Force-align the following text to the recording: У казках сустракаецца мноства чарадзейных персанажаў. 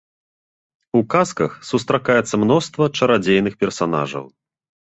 У 0.99 1.01
казках 1.15 1.51
сустракаецца 1.69 2.35
мноства 2.45 2.83
чарадзейных 3.01 3.53
персанажаў. 3.67 4.25